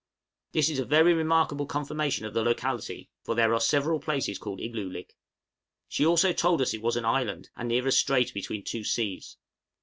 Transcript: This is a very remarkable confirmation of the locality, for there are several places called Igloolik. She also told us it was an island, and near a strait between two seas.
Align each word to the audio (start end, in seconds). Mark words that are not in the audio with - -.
This 0.53 0.67
is 0.71 0.79
a 0.79 0.85
very 0.85 1.13
remarkable 1.13 1.67
confirmation 1.67 2.25
of 2.25 2.33
the 2.33 2.41
locality, 2.41 3.11
for 3.23 3.35
there 3.35 3.53
are 3.53 3.59
several 3.59 3.99
places 3.99 4.39
called 4.39 4.59
Igloolik. 4.59 5.15
She 5.87 6.03
also 6.07 6.33
told 6.33 6.59
us 6.59 6.73
it 6.73 6.81
was 6.81 6.95
an 6.97 7.05
island, 7.05 7.51
and 7.55 7.67
near 7.69 7.85
a 7.87 7.91
strait 7.91 8.33
between 8.33 8.63
two 8.63 8.83
seas. 8.83 9.37